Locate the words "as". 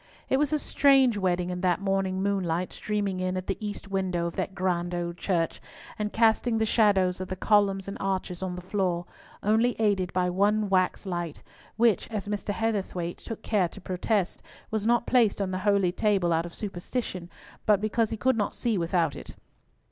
12.07-12.27